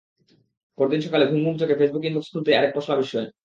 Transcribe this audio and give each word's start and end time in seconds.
পরদিন 0.77 1.01
সকালে 1.01 1.25
ঘুম 1.25 1.39
ঘুম 1.45 1.55
চোখে 1.61 1.79
ফেসবুক 1.79 2.03
ইনবক্স 2.05 2.29
খুলতেই 2.33 2.57
আরেক 2.57 2.71
পশলা 2.75 2.95
বিস্ময়। 3.01 3.27